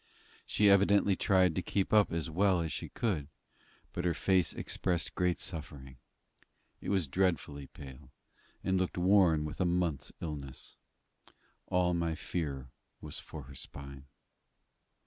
[0.47, 3.27] She evidently tried to keep up as well as she could;
[3.93, 5.97] but her face expressed great suffering:
[6.81, 8.09] it was dreadfully pale,
[8.63, 10.75] and looked worn with a month's illness.
[11.67, 14.05] All my fear was for her spine.